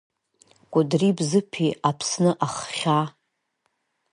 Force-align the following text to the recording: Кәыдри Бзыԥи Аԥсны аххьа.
Кәыдри 0.71 1.09
Бзыԥи 1.17 1.77
Аԥсны 1.89 2.31
аххьа. 2.45 2.99